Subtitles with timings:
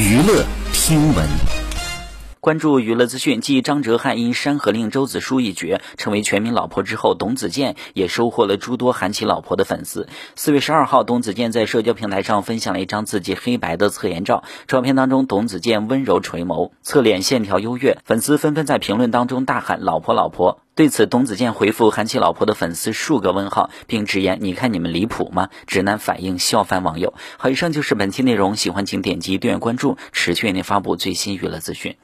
[0.00, 1.59] 娱乐听闻。
[2.40, 10.08] 关注娱乐资讯，继张哲瀚因《山河令》周子舒一角成为全民老婆之后，董子健也收获了诸多韩其老婆的粉丝。
[10.36, 20.60] 四月十二号，董子健在社交平台上分享了一张自己黑白的侧颜照，照片当中，董子健温柔垂眸，侧脸线条优越，粉丝纷纷在评论当中大喊“老婆老婆”。
[20.74, 27.12] 对此，董子健回复韩其老婆的粉丝数个问号，并直言：“你看你们离谱吗？”直男反应笑翻网友。
[27.36, 31.96] 好，以上就是本期内容，喜欢请点击订阅关注，持续为您发布最新娱乐资讯。